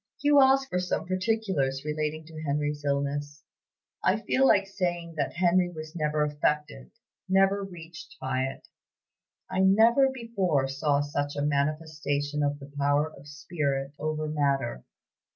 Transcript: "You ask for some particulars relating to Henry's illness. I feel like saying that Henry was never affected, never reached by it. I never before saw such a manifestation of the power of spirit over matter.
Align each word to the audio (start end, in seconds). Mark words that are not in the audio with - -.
"You 0.23 0.41
ask 0.41 0.67
for 0.67 0.79
some 0.79 1.05
particulars 1.05 1.85
relating 1.85 2.25
to 2.25 2.41
Henry's 2.41 2.83
illness. 2.83 3.43
I 4.03 4.19
feel 4.19 4.47
like 4.47 4.65
saying 4.65 5.13
that 5.17 5.33
Henry 5.35 5.69
was 5.69 5.95
never 5.95 6.23
affected, 6.23 6.89
never 7.29 7.63
reached 7.63 8.15
by 8.19 8.45
it. 8.45 8.67
I 9.47 9.59
never 9.59 10.09
before 10.11 10.67
saw 10.67 11.01
such 11.01 11.35
a 11.35 11.45
manifestation 11.45 12.41
of 12.41 12.57
the 12.57 12.71
power 12.79 13.13
of 13.13 13.27
spirit 13.27 13.91
over 13.99 14.27
matter. 14.27 14.83